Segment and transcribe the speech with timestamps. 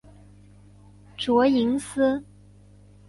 [1.15, 2.23] 卓颖思。